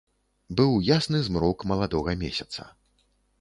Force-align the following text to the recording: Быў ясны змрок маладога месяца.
Быў 0.61 0.71
ясны 0.87 1.21
змрок 1.27 1.67
маладога 1.73 2.17
месяца. 2.23 2.61